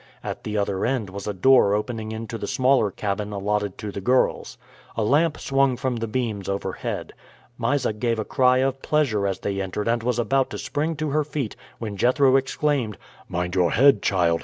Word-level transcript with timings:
At 0.23 0.43
the 0.45 0.57
other 0.57 0.83
end 0.83 1.11
was 1.11 1.27
a 1.27 1.33
door 1.35 1.75
opening 1.75 2.11
into 2.11 2.39
the 2.39 2.47
smaller 2.47 2.89
cabin 2.89 3.31
allotted 3.31 3.77
to 3.77 3.91
the 3.91 4.01
girls. 4.01 4.57
A 4.97 5.03
lamp 5.03 5.37
swung 5.37 5.77
from 5.77 5.97
the 5.97 6.07
beams 6.07 6.49
overhead. 6.49 7.13
Mysa 7.59 7.93
gave 7.93 8.17
a 8.17 8.25
cry 8.25 8.57
of 8.63 8.81
pleasure 8.81 9.27
as 9.27 9.37
they 9.41 9.61
entered 9.61 9.87
and 9.87 10.01
was 10.01 10.17
about 10.17 10.49
to 10.49 10.57
spring 10.57 10.95
to 10.95 11.11
her 11.11 11.23
feet, 11.23 11.55
when 11.77 11.97
Jethro 11.97 12.35
exclaimed: 12.35 12.97
"Mind 13.29 13.53
your 13.53 13.73
head, 13.73 14.01
child! 14.01 14.39